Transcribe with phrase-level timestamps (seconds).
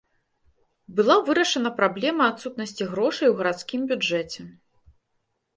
[0.99, 4.41] Была вырашана праблема адсутнасці грошай у гарадскім бюджэце.